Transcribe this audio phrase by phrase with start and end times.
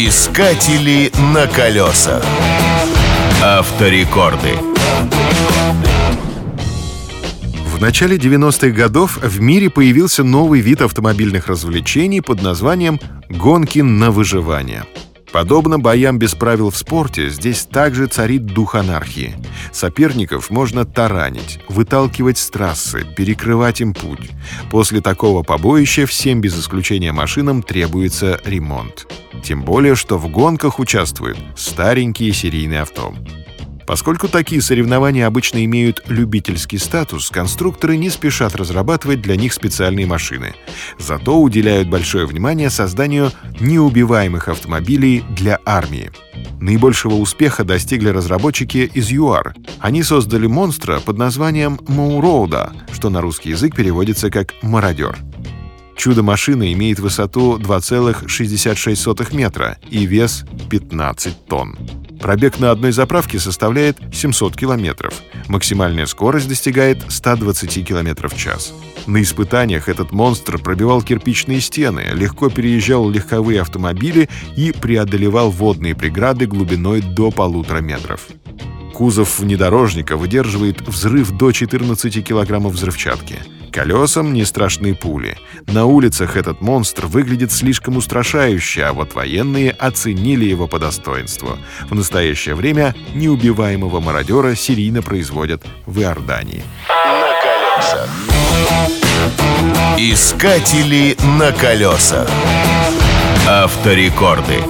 [0.00, 2.24] Искатели на колесах.
[3.42, 4.52] Авторекорды.
[7.66, 14.12] В начале 90-х годов в мире появился новый вид автомобильных развлечений под названием «гонки на
[14.12, 14.84] выживание».
[15.32, 19.34] Подобно боям без правил в спорте, здесь также царит дух анархии.
[19.72, 24.30] Соперников можно таранить, выталкивать с трассы, перекрывать им путь.
[24.70, 29.06] После такого побоища всем без исключения машинам требуется ремонт.
[29.42, 33.14] Тем более, что в гонках участвуют старенькие серийные авто.
[33.88, 40.54] Поскольку такие соревнования обычно имеют любительский статус, конструкторы не спешат разрабатывать для них специальные машины.
[40.98, 46.10] Зато уделяют большое внимание созданию неубиваемых автомобилей для армии.
[46.60, 49.54] Наибольшего успеха достигли разработчики из ЮАР.
[49.78, 55.16] Они создали монстра под названием Моуроуда, что на русский язык переводится как «мародер».
[55.96, 61.78] Чудо-машина имеет высоту 2,66 метра и вес 15 тонн.
[62.20, 65.14] Пробег на одной заправке составляет 700 километров.
[65.48, 68.74] Максимальная скорость достигает 120 км в час.
[69.06, 76.46] На испытаниях этот монстр пробивал кирпичные стены, легко переезжал легковые автомобили и преодолевал водные преграды
[76.46, 78.26] глубиной до полутора метров.
[78.92, 83.36] Кузов внедорожника выдерживает взрыв до 14 килограммов взрывчатки–
[83.72, 85.36] Колесам не страшны пули.
[85.66, 91.58] На улицах этот монстр выглядит слишком устрашающе, а вот военные оценили его по достоинству.
[91.88, 96.62] В настоящее время неубиваемого мародера серийно производят в Иордании.
[96.88, 98.08] На колесах.
[99.98, 102.28] Искатели на колесах.
[103.46, 104.62] Авторекорды.